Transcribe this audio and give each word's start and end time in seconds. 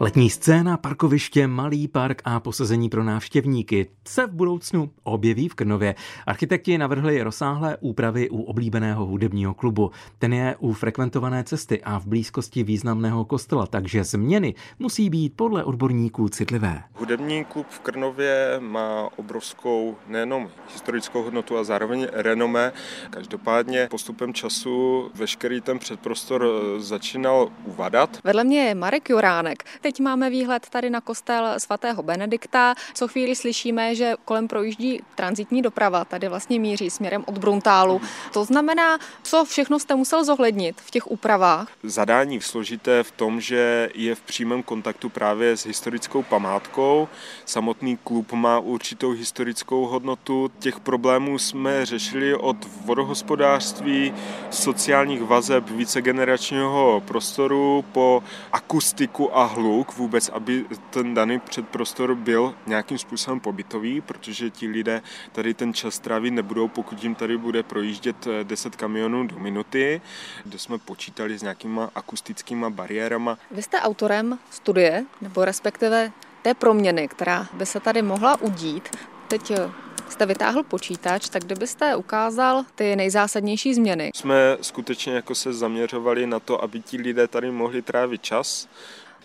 Letní 0.00 0.30
scéna, 0.30 0.76
parkoviště, 0.76 1.46
malý 1.46 1.88
park 1.88 2.22
a 2.24 2.40
posazení 2.40 2.88
pro 2.88 3.04
návštěvníky 3.04 3.86
se 4.08 4.26
v 4.26 4.30
budoucnu 4.30 4.90
objeví 5.02 5.48
v 5.48 5.54
Krnově. 5.54 5.94
Architekti 6.26 6.78
navrhli 6.78 7.22
rozsáhlé 7.22 7.76
úpravy 7.80 8.30
u 8.30 8.42
oblíbeného 8.42 9.06
hudebního 9.06 9.54
klubu. 9.54 9.90
Ten 10.18 10.32
je 10.32 10.56
u 10.58 10.72
frekventované 10.72 11.44
cesty 11.44 11.82
a 11.82 11.98
v 11.98 12.06
blízkosti 12.06 12.62
významného 12.62 13.24
kostela, 13.24 13.66
takže 13.66 14.04
změny 14.04 14.54
musí 14.78 15.10
být 15.10 15.32
podle 15.36 15.64
odborníků 15.64 16.28
citlivé. 16.28 16.82
Hudební 16.94 17.44
klub 17.44 17.66
v 17.70 17.80
Krnově 17.80 18.56
má 18.60 19.08
obrovskou 19.16 19.96
nejenom 20.06 20.50
historickou 20.72 21.22
hodnotu 21.22 21.56
a 21.58 21.64
zároveň 21.64 22.06
renomé. 22.12 22.72
Každopádně 23.10 23.88
postupem 23.90 24.34
času 24.34 25.10
veškerý 25.14 25.60
ten 25.60 25.78
předprostor 25.78 26.48
začínal 26.78 27.48
uvadat. 27.64 28.18
Vedle 28.24 28.44
mě 28.44 28.60
je 28.60 28.74
Marek 28.74 29.10
Juránek. 29.10 29.64
Teď 29.88 30.00
máme 30.00 30.30
výhled 30.30 30.68
tady 30.68 30.90
na 30.90 31.00
kostel 31.00 31.54
svatého 31.58 32.02
Benedikta. 32.02 32.74
Co 32.94 33.08
chvíli 33.08 33.36
slyšíme, 33.36 33.94
že 33.94 34.14
kolem 34.24 34.48
projíždí 34.48 35.02
transitní 35.14 35.62
doprava, 35.62 36.04
tady 36.04 36.28
vlastně 36.28 36.60
míří 36.60 36.90
směrem 36.90 37.24
od 37.26 37.38
Bruntálu. 37.38 38.00
To 38.32 38.44
znamená, 38.44 38.98
co 39.22 39.44
všechno 39.44 39.78
jste 39.78 39.94
musel 39.94 40.24
zohlednit 40.24 40.80
v 40.80 40.90
těch 40.90 41.10
úpravách? 41.10 41.68
Zadání 41.82 42.40
složité 42.40 43.02
v 43.02 43.10
tom, 43.10 43.40
že 43.40 43.90
je 43.94 44.14
v 44.14 44.20
přímém 44.20 44.62
kontaktu 44.62 45.08
právě 45.08 45.56
s 45.56 45.66
historickou 45.66 46.22
památkou. 46.22 47.08
Samotný 47.44 47.96
klub 47.96 48.32
má 48.32 48.58
určitou 48.58 49.10
historickou 49.10 49.86
hodnotu. 49.86 50.50
Těch 50.58 50.80
problémů 50.80 51.38
jsme 51.38 51.86
řešili 51.86 52.34
od 52.34 52.56
vodohospodářství, 52.84 54.14
sociálních 54.50 55.22
vazeb 55.22 55.70
vícegeneračního 55.70 57.02
prostoru 57.06 57.84
po 57.92 58.22
akustiku 58.52 59.36
a 59.36 59.44
hluk 59.44 59.77
hluk 59.78 59.96
vůbec, 59.96 60.28
aby 60.28 60.64
ten 60.90 61.14
daný 61.14 61.38
předprostor 61.38 62.14
byl 62.14 62.54
nějakým 62.66 62.98
způsobem 62.98 63.40
pobytový, 63.40 64.00
protože 64.00 64.50
ti 64.50 64.68
lidé 64.68 65.02
tady 65.32 65.54
ten 65.54 65.74
čas 65.74 65.98
trávit 65.98 66.34
nebudou, 66.34 66.68
pokud 66.68 67.02
jim 67.04 67.14
tady 67.14 67.38
bude 67.38 67.62
projíždět 67.62 68.26
10 68.42 68.74
eh, 68.74 68.76
kamionů 68.76 69.26
do 69.26 69.38
minuty, 69.38 70.00
kde 70.44 70.58
jsme 70.58 70.78
počítali 70.78 71.38
s 71.38 71.42
nějakýma 71.42 71.90
akustickými 71.94 72.66
bariérama. 72.70 73.38
Vy 73.50 73.62
jste 73.62 73.80
autorem 73.80 74.38
studie, 74.50 75.04
nebo 75.20 75.44
respektive 75.44 76.12
té 76.42 76.54
proměny, 76.54 77.08
která 77.08 77.46
by 77.52 77.66
se 77.66 77.80
tady 77.80 78.02
mohla 78.02 78.40
udít. 78.40 78.88
Teď 79.28 79.50
eh, 79.50 79.70
jste 80.08 80.26
vytáhl 80.26 80.62
počítač, 80.62 81.28
tak 81.28 81.44
kdybyste 81.44 81.96
ukázal 81.96 82.64
ty 82.74 82.96
nejzásadnější 82.96 83.74
změny? 83.74 84.10
Jsme 84.14 84.56
skutečně 84.60 85.12
jako 85.12 85.34
se 85.34 85.52
zaměřovali 85.52 86.26
na 86.26 86.40
to, 86.40 86.62
aby 86.62 86.80
ti 86.80 86.96
lidé 86.96 87.28
tady 87.28 87.50
mohli 87.50 87.82
trávit 87.82 88.22
čas, 88.22 88.68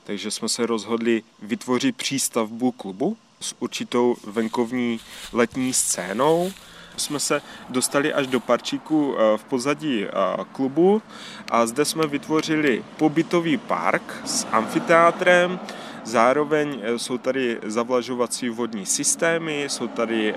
takže 0.04 0.32
jsme 0.32 0.50
se 0.50 0.66
rozhodli 0.66 1.23
vytvořit 1.42 1.96
přístavbu 1.96 2.72
klubu 2.72 3.18
s 3.42 3.56
určitou 3.59 4.16
venkovní 4.28 5.00
letní 5.34 5.73
scénou. 5.73 6.52
Jsme 6.98 7.20
se 7.20 7.42
dostali 7.70 8.14
až 8.14 8.28
do 8.28 8.40
parčíku 8.40 9.16
eh, 9.18 9.38
v 9.38 9.44
pozadí 9.44 10.06
eh, 10.06 10.09
klubu 10.52 11.02
a 11.50 11.66
zde 11.66 11.86
jsme 11.86 12.08
vytvořili 12.08 12.84
pobytový 12.98 13.58
park 13.58 14.22
s 14.26 14.48
amfiteátrem, 14.52 15.59
Zároveň 16.04 16.82
eh, 16.84 17.00
jsou 17.00 17.18
tady 17.18 17.59
zavlažovací 17.64 18.50
vodní 18.50 18.86
systémy, 18.86 19.64
jsou 19.64 19.88
tady 19.88 20.36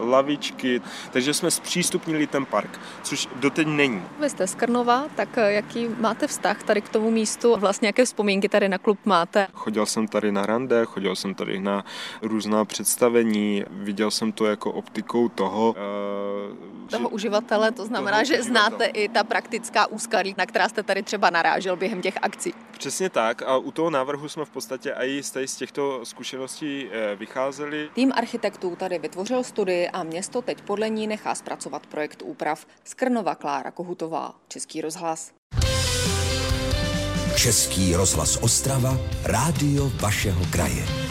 lavičky, 0.00 0.80
takže 1.10 1.34
jsme 1.34 1.50
zpřístupnili 1.50 2.26
ten 2.26 2.46
park, 2.46 2.80
což 3.02 3.28
doteď 3.36 3.66
není. 3.66 4.02
Vy 4.20 4.30
jste 4.30 4.46
z 4.46 4.54
Krnova, 4.54 5.06
tak 5.16 5.28
jaký 5.36 5.88
máte 5.98 6.26
vztah 6.26 6.62
tady 6.62 6.80
k 6.80 6.88
tomu 6.88 7.10
místu? 7.10 7.56
Vlastně 7.56 7.88
jaké 7.88 8.04
vzpomínky 8.04 8.48
tady 8.48 8.68
na 8.68 8.78
klub 8.78 8.98
máte? 9.04 9.46
Chodil 9.52 9.86
jsem 9.86 10.08
tady 10.08 10.32
na 10.32 10.46
rande, 10.46 10.84
chodil 10.84 11.16
jsem 11.16 11.34
tady 11.34 11.60
na 11.60 11.84
různá 12.22 12.64
představení, 12.64 13.64
viděl 13.70 14.10
jsem 14.10 14.32
to 14.32 14.46
jako 14.46 14.72
optikou 14.72 15.28
toho, 15.28 15.74
toho 16.88 17.08
uživatele, 17.08 17.72
to 17.72 17.86
znamená, 17.86 18.24
že 18.24 18.42
znáte 18.42 18.84
i 18.84 19.08
ta 19.08 19.24
praktická 19.24 19.86
úskalí, 19.86 20.34
na 20.38 20.46
která 20.46 20.68
jste 20.68 20.82
tady 20.82 21.02
třeba 21.02 21.30
narážel 21.30 21.76
během 21.76 22.02
těch 22.02 22.18
akcí. 22.22 22.54
Přesně 22.78 23.10
tak 23.10 23.42
a 23.42 23.56
u 23.56 23.70
toho 23.70 23.90
návrhu 23.90 24.28
jsme 24.28 24.44
v 24.44 24.50
podstatě 24.50 24.94
i 24.98 25.22
z 25.22 25.56
těchto 25.56 26.00
zkušeností 26.04 26.88
eh, 26.90 27.16
vycházeli. 27.16 27.90
Tým 27.94 28.12
architektů 28.16 28.76
tady 28.76 28.98
vytvořil 28.98 29.44
studii 29.44 29.88
a 29.88 30.02
město 30.02 30.42
teď 30.42 30.62
podle 30.62 30.88
ní 30.88 31.06
nechá 31.06 31.34
zpracovat 31.34 31.86
projekt 31.86 32.22
úprav. 32.24 32.66
Skrnova 32.84 33.34
Klára 33.34 33.70
Kohutová, 33.70 34.34
Český 34.48 34.80
rozhlas. 34.80 35.32
Český 37.36 37.94
rozhlas 37.94 38.36
Ostrava, 38.36 38.96
rádio 39.24 39.90
vašeho 40.00 40.42
kraje. 40.50 41.07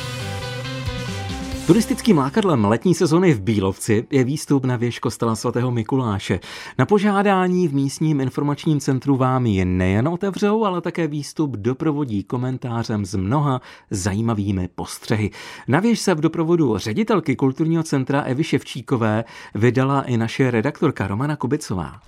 Turistickým 1.68 2.18
lákadlem 2.18 2.66
letní 2.66 2.96
sezony 2.96 3.34
v 3.34 3.42
Bílovci 3.42 4.08
je 4.12 4.24
výstup 4.24 4.66
na 4.66 4.76
věž 4.76 5.00
kostela 5.00 5.36
svatého 5.36 5.72
Mikuláše. 5.72 6.40
Na 6.78 6.86
požádání 6.86 7.68
v 7.68 7.74
místním 7.74 8.22
informačním 8.22 8.80
centru 8.80 9.18
vám 9.18 9.46
je 9.46 9.66
nejen 9.66 10.08
otevřou, 10.08 10.64
ale 10.64 10.82
také 10.82 11.08
výstup 11.08 11.58
doprovodí 11.58 12.24
komentářem 12.24 13.06
s 13.06 13.16
mnoha 13.16 13.62
zajímavými 13.92 14.70
postřehy. 14.76 15.32
Na 15.68 15.80
věž 15.80 16.00
se 16.00 16.16
v 16.16 16.22
doprovodu 16.22 16.78
ředitelky 16.78 17.36
kulturního 17.36 17.84
centra 17.84 18.22
Evy 18.22 18.44
Ševčíkové 18.44 19.24
vydala 19.56 20.02
i 20.02 20.18
naše 20.18 20.52
redaktorka 20.52 21.08
Romana 21.08 21.36
Kubicová. 21.36 22.00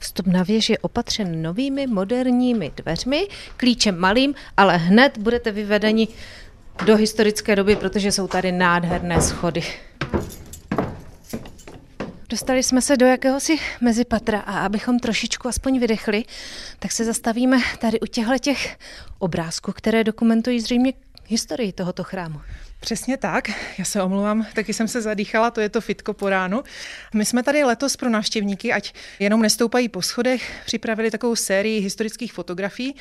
Vstup 0.00 0.26
na 0.26 0.42
věž 0.42 0.70
je 0.70 0.78
opatřen 0.78 1.42
novými 1.42 1.86
moderními 1.86 2.72
dveřmi, 2.76 3.28
klíčem 3.56 3.98
malým, 3.98 4.34
ale 4.56 4.76
hned 4.76 5.18
budete 5.18 5.52
vyvedeni 5.52 6.08
do 6.84 6.96
historické 6.96 7.56
doby, 7.56 7.76
protože 7.76 8.12
jsou 8.12 8.28
tady 8.28 8.52
nádherné 8.52 9.20
schody. 9.20 9.62
Dostali 12.28 12.62
jsme 12.62 12.82
se 12.82 12.96
do 12.96 13.06
jakéhosi 13.06 13.56
mezipatra 13.80 14.40
a 14.40 14.58
abychom 14.58 14.98
trošičku 14.98 15.48
aspoň 15.48 15.78
vydechli, 15.80 16.24
tak 16.78 16.92
se 16.92 17.04
zastavíme 17.04 17.58
tady 17.78 18.00
u 18.00 18.06
těchto 18.06 18.38
těch 18.38 18.76
obrázků, 19.18 19.72
které 19.72 20.04
dokumentují 20.04 20.60
zřejmě 20.60 20.92
historii 21.26 21.72
tohoto 21.72 22.04
chrámu. 22.04 22.40
Přesně 22.80 23.16
tak, 23.16 23.50
já 23.78 23.84
se 23.84 24.02
omluvám, 24.02 24.46
taky 24.54 24.74
jsem 24.74 24.88
se 24.88 25.00
zadýchala, 25.02 25.50
to 25.50 25.60
je 25.60 25.68
to 25.68 25.80
fitko 25.80 26.14
po 26.14 26.28
ránu. 26.28 26.62
My 27.14 27.24
jsme 27.24 27.42
tady 27.42 27.64
letos 27.64 27.96
pro 27.96 28.10
návštěvníky, 28.10 28.72
ať 28.72 28.94
jenom 29.18 29.42
nestoupají 29.42 29.88
po 29.88 30.02
schodech, 30.02 30.52
připravili 30.66 31.10
takovou 31.10 31.36
sérii 31.36 31.80
historických 31.80 32.32
fotografií, 32.32 32.94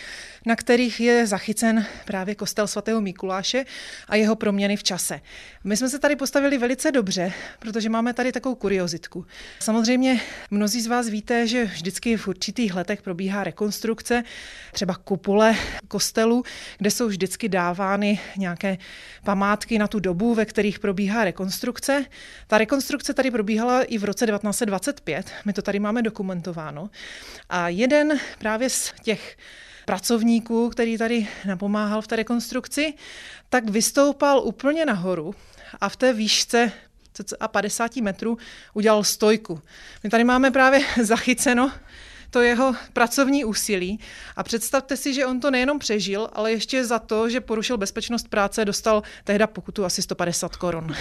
na 0.45 0.55
kterých 0.55 0.99
je 0.99 1.27
zachycen 1.27 1.85
právě 2.05 2.35
kostel 2.35 2.67
svatého 2.67 3.01
Mikuláše 3.01 3.65
a 4.07 4.15
jeho 4.15 4.35
proměny 4.35 4.77
v 4.77 4.83
čase. 4.83 5.21
My 5.63 5.77
jsme 5.77 5.89
se 5.89 5.99
tady 5.99 6.15
postavili 6.15 6.57
velice 6.57 6.91
dobře, 6.91 7.33
protože 7.59 7.89
máme 7.89 8.13
tady 8.13 8.31
takovou 8.31 8.55
kuriozitku. 8.55 9.25
Samozřejmě 9.59 10.21
mnozí 10.51 10.81
z 10.81 10.87
vás 10.87 11.07
víte, 11.07 11.47
že 11.47 11.65
vždycky 11.65 12.17
v 12.17 12.27
určitých 12.27 12.75
letech 12.75 13.01
probíhá 13.01 13.43
rekonstrukce, 13.43 14.23
třeba 14.71 14.95
kupole 14.95 15.55
kostelu, 15.87 16.43
kde 16.77 16.91
jsou 16.91 17.07
vždycky 17.07 17.49
dávány 17.49 18.19
nějaké 18.37 18.77
památky 19.23 19.64
na 19.71 19.87
tu 19.87 19.99
dobu, 19.99 20.33
ve 20.33 20.45
kterých 20.45 20.79
probíhá 20.79 21.23
rekonstrukce. 21.23 22.05
Ta 22.47 22.57
rekonstrukce 22.57 23.13
tady 23.13 23.31
probíhala 23.31 23.83
i 23.83 23.97
v 23.97 24.03
roce 24.03 24.25
1925, 24.25 25.31
my 25.45 25.53
to 25.53 25.61
tady 25.61 25.79
máme 25.79 26.01
dokumentováno. 26.01 26.89
A 27.49 27.69
jeden 27.69 28.19
právě 28.39 28.69
z 28.69 28.93
těch 29.03 29.37
pracovníků, 29.85 30.69
který 30.69 30.97
tady 30.97 31.27
napomáhal 31.45 32.01
v 32.01 32.07
té 32.07 32.15
rekonstrukci, 32.15 32.93
tak 33.49 33.69
vystoupal 33.69 34.39
úplně 34.39 34.85
nahoru 34.85 35.35
a 35.81 35.89
v 35.89 35.95
té 35.95 36.13
výšce 36.13 36.71
a 37.39 37.47
50 37.47 37.95
metrů 37.95 38.37
udělal 38.73 39.03
stojku. 39.03 39.61
My 40.03 40.09
tady 40.09 40.23
máme 40.23 40.51
právě 40.51 40.85
zachyceno 41.03 41.71
to 42.29 42.41
jeho 42.41 42.75
pracovní 42.93 43.45
úsilí. 43.45 43.99
A 44.35 44.43
představte 44.43 44.97
si, 44.97 45.13
že 45.13 45.25
on 45.25 45.39
to 45.39 45.51
nejenom 45.51 45.79
přežil, 45.79 46.29
ale 46.33 46.51
ještě 46.51 46.85
za 46.85 46.99
to, 46.99 47.29
že 47.29 47.41
porušil 47.41 47.77
bezpečnost 47.77 48.27
práce, 48.27 48.65
dostal 48.65 49.03
tehda 49.23 49.47
pokutu 49.47 49.85
asi 49.85 50.01
150 50.01 50.55
korun. 50.55 50.95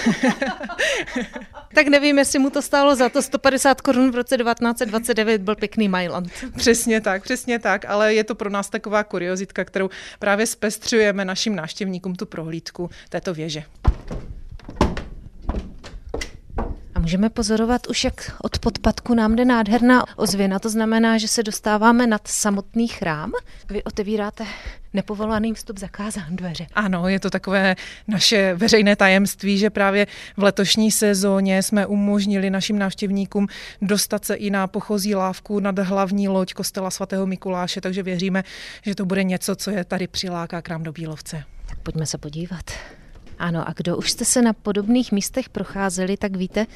tak 1.74 1.86
nevím, 1.86 2.18
jestli 2.18 2.38
mu 2.38 2.50
to 2.50 2.62
stálo 2.62 2.96
za 2.96 3.08
to 3.08 3.22
150 3.22 3.80
korun 3.80 4.10
v 4.10 4.14
roce 4.14 4.36
1929, 4.36 5.42
byl 5.42 5.56
pěkný 5.56 5.88
Mailand. 5.88 6.30
Přesně 6.56 7.00
tak, 7.00 7.22
přesně 7.22 7.58
tak, 7.58 7.84
ale 7.84 8.14
je 8.14 8.24
to 8.24 8.34
pro 8.34 8.50
nás 8.50 8.70
taková 8.70 9.04
kuriozitka, 9.04 9.64
kterou 9.64 9.90
právě 10.18 10.46
zpestřujeme 10.46 11.24
našim 11.24 11.56
návštěvníkům 11.56 12.14
tu 12.14 12.26
prohlídku 12.26 12.90
této 13.08 13.34
věže 13.34 13.64
můžeme 17.04 17.30
pozorovat 17.30 17.86
už, 17.86 18.04
jak 18.04 18.36
od 18.42 18.58
podpadku 18.58 19.14
nám 19.14 19.36
jde 19.36 19.44
nádherná 19.44 20.04
ozvěna. 20.16 20.58
To 20.58 20.70
znamená, 20.70 21.18
že 21.18 21.28
se 21.28 21.42
dostáváme 21.42 22.06
nad 22.06 22.28
samotný 22.28 22.88
chrám. 22.88 23.32
Vy 23.70 23.82
otevíráte 23.82 24.44
nepovolený 24.92 25.54
vstup 25.54 25.78
zakázán 25.78 26.36
dveře. 26.36 26.66
Ano, 26.74 27.08
je 27.08 27.20
to 27.20 27.30
takové 27.30 27.76
naše 28.08 28.54
veřejné 28.54 28.96
tajemství, 28.96 29.58
že 29.58 29.70
právě 29.70 30.06
v 30.36 30.42
letošní 30.42 30.90
sezóně 30.90 31.62
jsme 31.62 31.86
umožnili 31.86 32.50
našim 32.50 32.78
návštěvníkům 32.78 33.46
dostat 33.82 34.24
se 34.24 34.34
i 34.34 34.50
na 34.50 34.66
pochozí 34.66 35.14
lávku 35.14 35.60
nad 35.60 35.78
hlavní 35.78 36.28
loď 36.28 36.54
kostela 36.54 36.90
svatého 36.90 37.26
Mikuláše, 37.26 37.80
takže 37.80 38.02
věříme, 38.02 38.44
že 38.82 38.94
to 38.94 39.04
bude 39.04 39.24
něco, 39.24 39.56
co 39.56 39.70
je 39.70 39.84
tady 39.84 40.06
přiláká 40.06 40.62
k 40.62 40.68
nám 40.68 40.82
do 40.82 40.92
Bílovce. 40.92 41.44
Tak 41.66 41.78
pojďme 41.78 42.06
se 42.06 42.18
podívat. 42.18 42.64
Ano, 43.38 43.68
a 43.68 43.72
kdo 43.76 43.96
už 43.96 44.10
jste 44.10 44.24
se 44.24 44.42
na 44.42 44.52
podobných 44.52 45.12
místech 45.12 45.48
procházeli, 45.48 46.16
tak 46.16 46.36
víte, 46.36 46.66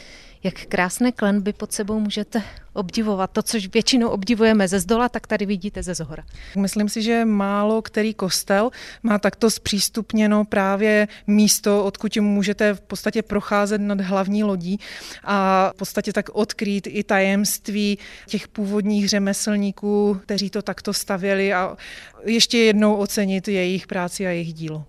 jak 0.42 0.54
krásné 0.54 1.12
klenby 1.12 1.52
pod 1.52 1.72
sebou 1.72 2.00
můžete 2.00 2.42
obdivovat. 2.72 3.30
To, 3.30 3.42
což 3.42 3.66
většinou 3.66 4.08
obdivujeme 4.08 4.68
ze 4.68 4.80
zdola, 4.80 5.08
tak 5.08 5.26
tady 5.26 5.46
vidíte 5.46 5.82
ze 5.82 5.94
zhora. 5.94 6.24
Myslím 6.56 6.88
si, 6.88 7.02
že 7.02 7.24
málo 7.24 7.82
který 7.82 8.14
kostel 8.14 8.70
má 9.02 9.18
takto 9.18 9.50
zpřístupněno 9.50 10.44
právě 10.44 11.08
místo, 11.26 11.84
odkud 11.84 12.16
můžete 12.16 12.74
v 12.74 12.80
podstatě 12.80 13.22
procházet 13.22 13.80
nad 13.80 14.00
hlavní 14.00 14.44
lodí 14.44 14.80
a 15.24 15.70
v 15.74 15.76
podstatě 15.76 16.12
tak 16.12 16.28
odkrýt 16.32 16.86
i 16.86 17.04
tajemství 17.04 17.98
těch 18.26 18.48
původních 18.48 19.08
řemeslníků, 19.08 20.20
kteří 20.22 20.50
to 20.50 20.62
takto 20.62 20.92
stavěli 20.92 21.52
a 21.52 21.76
ještě 22.24 22.58
jednou 22.58 22.94
ocenit 22.94 23.48
jejich 23.48 23.86
práci 23.86 24.26
a 24.26 24.30
jejich 24.30 24.54
dílo. 24.54 24.84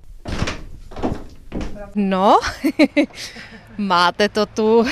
No, 1.95 2.39
máte 3.77 4.29
to 4.29 4.45
tu 4.45 4.85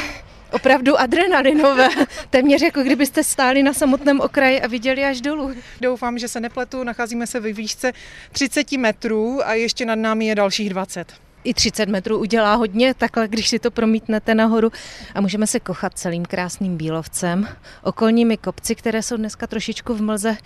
opravdu 0.51 0.99
adrenalinové. 0.99 1.89
Téměř 2.29 2.61
jako 2.61 2.83
kdybyste 2.83 3.23
stáli 3.23 3.63
na 3.63 3.73
samotném 3.73 4.19
okraji 4.19 4.61
a 4.61 4.67
viděli 4.67 5.05
až 5.05 5.21
dolů. 5.21 5.53
Doufám, 5.81 6.17
že 6.17 6.27
se 6.27 6.39
nepletu, 6.39 6.83
nacházíme 6.83 7.27
se 7.27 7.39
ve 7.39 7.53
výšce 7.53 7.93
30 8.31 8.71
metrů 8.71 9.47
a 9.47 9.53
ještě 9.53 9.85
nad 9.85 9.95
námi 9.95 10.25
je 10.25 10.35
dalších 10.35 10.69
20 10.69 11.13
i 11.43 11.53
30 11.53 11.89
metrů 11.89 12.17
udělá 12.17 12.55
hodně, 12.55 12.93
takhle, 12.93 13.27
když 13.27 13.47
si 13.47 13.59
to 13.59 13.71
promítnete 13.71 14.35
nahoru. 14.35 14.71
A 15.15 15.21
můžeme 15.21 15.47
se 15.47 15.59
kochat 15.59 15.93
celým 15.93 16.25
krásným 16.25 16.77
bílovcem, 16.77 17.47
okolními 17.83 18.37
kopci, 18.37 18.75
které 18.75 19.03
jsou 19.03 19.17
dneska 19.17 19.47
trošičku 19.47 19.93
v 19.93 20.01
mlze. 20.01 20.37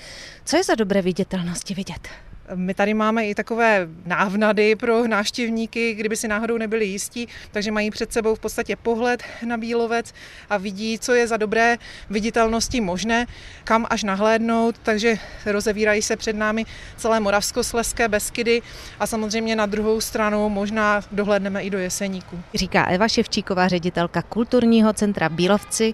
Co 0.45 0.57
je 0.57 0.63
za 0.63 0.75
dobré 0.75 1.01
viditelnosti 1.01 1.73
vidět? 1.73 2.07
My 2.55 2.73
tady 2.73 2.93
máme 2.93 3.27
i 3.27 3.35
takové 3.35 3.87
návnady 4.05 4.75
pro 4.75 5.07
návštěvníky, 5.07 5.93
kdyby 5.93 6.15
si 6.15 6.27
náhodou 6.27 6.57
nebyli 6.57 6.85
jistí, 6.85 7.27
takže 7.51 7.71
mají 7.71 7.91
před 7.91 8.13
sebou 8.13 8.35
v 8.35 8.39
podstatě 8.39 8.75
pohled 8.75 9.23
na 9.45 9.57
Bílovec 9.57 10.13
a 10.49 10.57
vidí, 10.57 10.99
co 10.99 11.13
je 11.13 11.27
za 11.27 11.37
dobré 11.37 11.77
viditelnosti 12.09 12.81
možné, 12.81 13.27
kam 13.63 13.87
až 13.89 14.03
nahlédnout, 14.03 14.75
takže 14.83 15.17
rozevírají 15.45 16.01
se 16.01 16.15
před 16.15 16.35
námi 16.35 16.65
celé 16.97 17.19
Moravskoslezské 17.19 18.07
Beskydy 18.07 18.61
a 18.99 19.07
samozřejmě 19.07 19.55
na 19.55 19.65
druhou 19.65 20.01
stranu 20.01 20.49
možná 20.49 21.01
dohlédneme 21.11 21.63
i 21.63 21.69
do 21.69 21.77
Jeseníku. 21.77 22.39
Říká 22.53 22.85
Eva 22.85 23.07
Ševčíková, 23.07 23.67
ředitelka 23.67 24.21
kulturního 24.21 24.93
centra 24.93 25.29
Bílovci, 25.29 25.93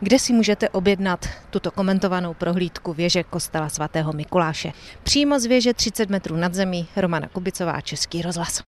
kde 0.00 0.18
si 0.18 0.32
můžete 0.32 0.68
objednat 0.68 1.26
tuto 1.50 1.70
komentovanou 1.70 2.34
prohlídku 2.34 2.92
věže 2.92 3.22
kostela 3.22 3.68
svatého 3.68 4.12
Mikuláše. 4.12 4.72
Přímo 5.02 5.40
z 5.40 5.46
věže 5.46 5.74
30 5.74 6.10
metrů 6.10 6.36
nad 6.36 6.54
zemí 6.54 6.88
Romana 6.96 7.28
Kubicová, 7.28 7.80
Český 7.80 8.22
rozhlas. 8.22 8.62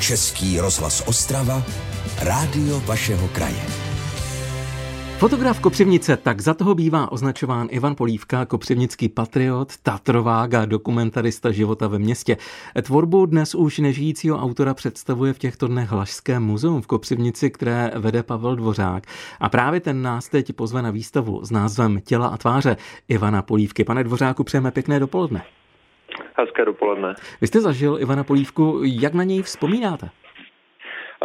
Český 0.00 0.60
rozhlas 0.60 1.02
Ostrava, 1.06 1.62
rádio 2.20 2.80
vašeho 2.80 3.28
kraje. 3.28 3.87
Fotograf 5.20 5.60
Kopřivnice, 5.60 6.16
tak 6.16 6.40
za 6.40 6.54
toho 6.54 6.74
bývá 6.74 7.12
označován 7.12 7.68
Ivan 7.70 7.94
Polívka, 7.94 8.46
kopřivnický 8.46 9.08
patriot, 9.08 9.68
tatrovák 9.82 10.54
a 10.54 10.64
dokumentarista 10.64 11.50
života 11.50 11.88
ve 11.88 11.98
městě. 11.98 12.36
Tvorbu 12.82 13.26
dnes 13.26 13.54
už 13.54 13.78
nežijícího 13.78 14.38
autora 14.38 14.74
představuje 14.74 15.32
v 15.32 15.38
těchto 15.38 15.68
dnech 15.68 15.88
Hlašské 15.88 16.40
muzeum 16.40 16.82
v 16.82 16.86
Kopřivnici, 16.86 17.50
které 17.50 17.90
vede 17.96 18.22
Pavel 18.22 18.56
Dvořák. 18.56 19.02
A 19.40 19.48
právě 19.48 19.80
ten 19.80 20.02
nás 20.02 20.28
teď 20.28 20.52
pozve 20.52 20.82
na 20.82 20.90
výstavu 20.90 21.44
s 21.44 21.50
názvem 21.50 22.00
Těla 22.00 22.28
a 22.28 22.36
tváře 22.36 22.76
Ivana 23.08 23.42
Polívky. 23.42 23.84
Pane 23.84 24.04
Dvořáku, 24.04 24.44
přejeme 24.44 24.70
pěkné 24.70 25.00
dopoledne. 25.00 25.42
Hezké 26.38 26.64
dopoledne. 26.64 27.14
Vy 27.40 27.46
jste 27.46 27.60
zažil 27.60 27.98
Ivana 28.00 28.24
Polívku, 28.24 28.80
jak 28.82 29.14
na 29.14 29.24
něj 29.24 29.42
vzpomínáte? 29.42 30.08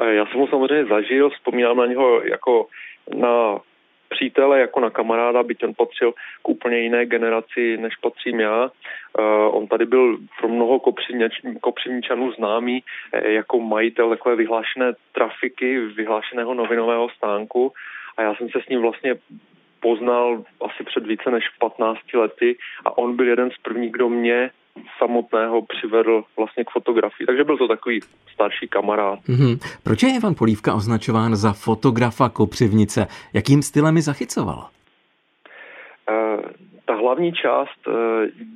Já 0.09 0.25
jsem 0.25 0.39
ho 0.39 0.47
samozřejmě 0.47 0.85
zažil, 0.85 1.29
vzpomínám 1.29 1.77
na 1.77 1.85
něho 1.85 2.21
jako 2.21 2.65
na 3.17 3.59
přítele, 4.13 4.59
jako 4.59 4.79
na 4.79 4.89
kamaráda, 4.89 5.43
byť 5.43 5.63
on 5.63 5.73
patřil 5.73 6.11
k 6.41 6.49
úplně 6.49 6.77
jiné 6.79 7.05
generaci, 7.05 7.77
než 7.77 7.95
patřím 7.95 8.39
já. 8.39 8.63
Uh, 8.63 9.57
on 9.57 9.67
tady 9.67 9.85
byl 9.85 10.17
pro 10.39 10.47
mnoho 10.47 10.79
kopřivničanů 11.61 12.31
známý 12.31 12.83
eh, 13.13 13.31
jako 13.31 13.59
majitel 13.59 14.09
takové 14.09 14.35
vyhlášené 14.35 14.93
trafiky, 15.11 15.79
vyhlášeného 15.79 16.53
novinového 16.53 17.09
stánku 17.09 17.73
a 18.17 18.21
já 18.21 18.35
jsem 18.35 18.49
se 18.49 18.61
s 18.65 18.69
ním 18.69 18.81
vlastně 18.81 19.15
poznal 19.79 20.43
asi 20.61 20.83
před 20.83 21.07
více 21.07 21.31
než 21.31 21.43
15 21.59 22.13
lety 22.13 22.57
a 22.85 22.97
on 22.97 23.15
byl 23.15 23.27
jeden 23.27 23.51
z 23.51 23.57
prvních, 23.61 23.91
kdo 23.91 24.09
mě 24.09 24.49
samotného 24.97 25.61
přivedl 25.61 26.23
vlastně 26.37 26.63
k 26.63 26.69
fotografii. 26.69 27.25
Takže 27.25 27.43
byl 27.43 27.57
to 27.57 27.67
takový 27.67 27.99
starší 28.33 28.67
kamarád. 28.67 29.19
Mm-hmm. 29.19 29.79
Proč 29.83 30.03
je 30.03 30.15
Ivan 30.15 30.35
Polívka 30.35 30.73
označován 30.73 31.35
za 31.35 31.53
fotografa 31.53 32.29
Kopřivnice? 32.29 33.07
Jakým 33.33 33.61
stylem 33.61 33.93
mi 33.93 34.01
zachycoval? 34.01 34.69
Uh, 36.09 36.41
ta 36.85 36.95
hlavní 36.95 37.33
část 37.33 37.87
uh, 37.87 37.93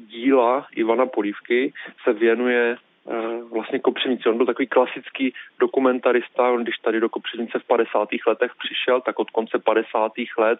díla 0.07 0.67
Ivana 0.75 1.05
Polívky 1.05 1.73
se 2.03 2.13
věnuje 2.13 2.75
uh, 2.75 3.13
vlastně 3.53 3.79
Kopřivnici. 3.79 4.29
On 4.29 4.37
byl 4.37 4.45
takový 4.45 4.67
klasický 4.67 5.33
dokumentarista, 5.59 6.51
on 6.51 6.63
když 6.63 6.77
tady 6.77 6.99
do 6.99 7.09
Kopřivnice 7.09 7.59
v 7.59 7.67
50. 7.67 8.09
letech 8.27 8.51
přišel, 8.63 9.01
tak 9.01 9.19
od 9.19 9.29
konce 9.29 9.59
50. 9.59 10.11
let 10.37 10.59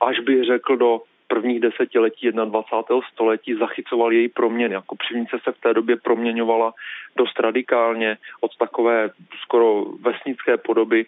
až 0.00 0.20
bych 0.20 0.44
řekl 0.44 0.76
do 0.76 1.00
prvních 1.28 1.60
desetiletí 1.60 2.30
21. 2.32 3.00
století 3.12 3.54
zachycoval 3.54 4.12
její 4.12 4.28
proměny. 4.28 4.74
Jako 4.74 4.96
přivnice 4.96 5.36
se 5.44 5.52
v 5.52 5.60
té 5.60 5.74
době 5.74 5.96
proměňovala 5.96 6.74
dost 7.16 7.40
radikálně 7.40 8.18
od 8.40 8.56
takové 8.56 9.10
skoro 9.42 9.84
vesnické 10.00 10.56
podoby 10.56 11.06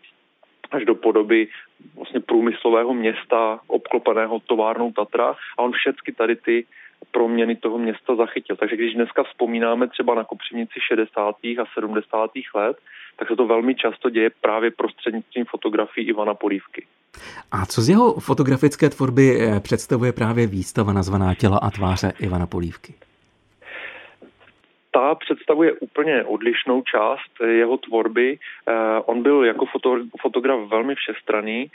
až 0.70 0.84
do 0.84 0.94
podoby 0.94 1.48
vlastně 1.96 2.20
průmyslového 2.20 2.94
města 2.94 3.60
obklopeného 3.66 4.40
továrnou 4.40 4.92
Tatra 4.92 5.34
a 5.58 5.62
on 5.62 5.72
všechny 5.72 6.12
tady 6.12 6.36
ty 6.36 6.66
proměny 7.12 7.56
toho 7.56 7.78
města 7.78 8.16
zachytil. 8.16 8.56
Takže 8.56 8.76
když 8.76 8.94
dneska 8.94 9.22
vzpomínáme 9.22 9.88
třeba 9.88 10.14
na 10.14 10.24
Kopřivnici 10.24 10.80
60. 10.88 11.36
a 11.44 11.64
70. 11.74 12.30
let, 12.54 12.76
tak 13.16 13.28
se 13.28 13.36
to 13.36 13.46
velmi 13.46 13.74
často 13.74 14.10
děje 14.10 14.30
právě 14.40 14.70
prostřednictvím 14.70 15.44
fotografií 15.44 16.08
Ivana 16.08 16.34
Polívky. 16.34 16.86
A 17.52 17.66
co 17.66 17.80
z 17.80 17.88
jeho 17.88 18.20
fotografické 18.20 18.90
tvorby 18.90 19.40
eh, 19.40 19.60
představuje 19.60 20.12
právě 20.12 20.46
výstava 20.46 20.92
nazvaná 20.92 21.34
Těla 21.34 21.58
a 21.62 21.70
tváře 21.70 22.12
Ivana 22.20 22.46
Polívky? 22.46 22.94
ta 24.92 25.14
představuje 25.14 25.72
úplně 25.72 26.24
odlišnou 26.24 26.82
část 26.82 27.30
eh, 27.40 27.46
jeho 27.46 27.76
tvorby. 27.76 28.38
Eh, 28.38 28.72
on 29.04 29.22
byl 29.22 29.44
jako 29.44 29.66
fotograf 30.20 30.68
velmi 30.68 30.94
všestraný 30.94 31.70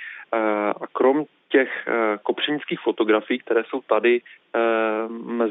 a 0.82 0.88
krom 0.92 1.26
těch 1.50 1.88
kopřivnických 2.24 2.80
fotografií, 2.80 3.40
které 3.40 3.64
jsou 3.70 3.82
tady 3.82 4.22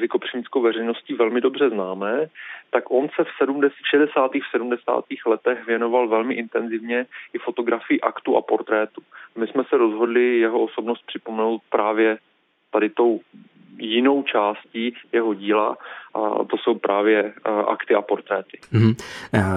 mezi 0.04 0.08
kopřivnickou 0.08 0.62
veřejností 0.62 1.14
velmi 1.14 1.40
dobře 1.40 1.68
známé, 1.70 2.26
tak 2.70 2.84
on 2.90 3.08
se 3.16 3.25
v 3.25 3.28
70, 3.38 3.73
60. 3.90 4.30
v 4.34 4.50
70. 4.50 5.04
letech 5.26 5.66
věnoval 5.66 6.08
velmi 6.08 6.34
intenzivně 6.34 7.06
i 7.32 7.38
fotografii 7.38 8.00
aktu 8.00 8.37
a 8.37 8.42
portrétu. 8.42 9.00
My 9.37 9.46
jsme 9.46 9.62
se 9.68 9.76
rozhodli 9.76 10.38
jeho 10.38 10.64
osobnost 10.64 11.02
připomenout 11.06 11.62
právě 11.70 12.18
tady 12.70 12.90
tou 12.90 13.20
jinou 13.78 14.23
částí 14.23 14.94
jeho 15.12 15.34
díla 15.34 15.76
a 16.14 16.44
to 16.44 16.56
jsou 16.56 16.78
právě 16.78 17.32
akty 17.68 17.94
a 17.94 18.02
portréty. 18.02 18.58
Mm-hmm. 18.73 18.94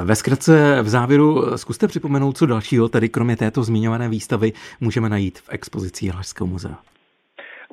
Ve 0.06 0.16
zkratce 0.16 0.82
v 0.82 0.88
závěru 0.88 1.58
zkuste 1.58 1.88
připomenout, 1.88 2.38
co 2.38 2.46
dalšího 2.46 2.90
tady 2.90 3.10
kromě 3.10 3.36
této 3.36 3.64
zmiňované 3.64 4.10
výstavy 4.10 4.52
můžeme 4.82 5.10
najít 5.10 5.40
v 5.40 5.50
expozici 5.50 6.12
Lašského 6.16 6.48
muzea. 6.48 6.78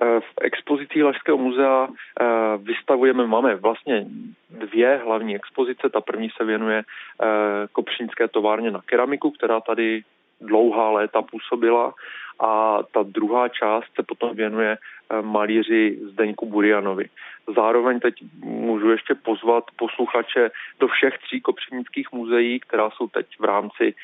Eh, 0.02 0.20
v 0.20 0.34
expozici 0.42 0.83
Lašského 1.02 1.38
muzea 1.38 1.88
eh, 1.88 2.24
vystavujeme, 2.58 3.26
máme 3.26 3.54
vlastně 3.54 4.06
dvě 4.50 5.00
hlavní 5.04 5.36
expozice. 5.36 5.88
Ta 5.90 6.00
první 6.00 6.30
se 6.36 6.44
věnuje 6.44 6.82
eh, 6.82 7.24
Kopřínské 7.72 8.28
továrně 8.28 8.70
na 8.70 8.80
keramiku, 8.86 9.30
která 9.30 9.60
tady 9.60 10.02
dlouhá 10.40 10.90
léta 10.90 11.22
působila 11.22 11.94
a 12.40 12.78
ta 12.92 13.02
druhá 13.02 13.48
část 13.48 13.86
se 13.96 14.02
potom 14.02 14.36
věnuje 14.36 14.78
malíři 15.20 15.98
Zdeňku 16.02 16.46
Burianovi. 16.46 17.08
Zároveň 17.54 18.00
teď 18.00 18.14
můžu 18.44 18.90
ještě 18.90 19.14
pozvat 19.14 19.64
posluchače 19.76 20.50
do 20.80 20.88
všech 20.88 21.18
tří 21.18 21.40
kopřivnických 21.40 22.12
muzeí, 22.12 22.60
která 22.60 22.90
jsou 22.90 23.08
teď 23.08 23.26
v 23.38 23.44
rámci 23.44 23.94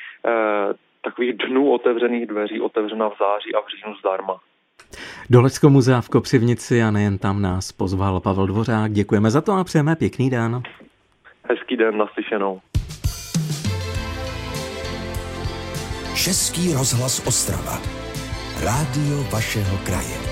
takových 1.01 1.33
dnů 1.33 1.71
otevřených 1.71 2.25
dveří 2.25 2.61
otevřena 2.61 3.09
v 3.09 3.17
září 3.19 3.55
a 3.55 3.61
v 3.61 3.67
říjnu 3.67 3.95
zdarma. 3.95 4.39
Do 5.31 5.41
Leckého 5.41 5.69
muzea 5.69 6.01
v 6.01 6.09
Kopřivnici 6.09 6.83
a 6.83 6.91
nejen 6.91 7.17
tam 7.17 7.41
nás 7.41 7.71
pozval 7.71 8.19
Pavel 8.19 8.47
Dvořák. 8.47 8.91
Děkujeme 8.91 9.31
za 9.31 9.41
to 9.41 9.53
a 9.53 9.63
přejeme 9.63 9.95
pěkný 9.95 10.29
den. 10.29 10.61
Hezký 11.49 11.77
den, 11.77 11.97
naslyšenou. 11.97 12.61
Český 16.15 16.73
rozhlas 16.73 17.27
Ostrava. 17.27 17.81
Rádio 18.63 19.23
vašeho 19.31 19.77
kraje. 19.77 20.30